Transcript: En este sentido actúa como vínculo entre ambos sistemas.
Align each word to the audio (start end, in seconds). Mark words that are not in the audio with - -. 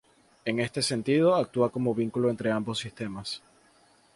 En 0.45 0.59
este 0.59 0.81
sentido 0.81 1.35
actúa 1.35 1.71
como 1.71 1.93
vínculo 1.93 2.31
entre 2.31 2.49
ambos 2.51 2.79
sistemas. 2.79 3.43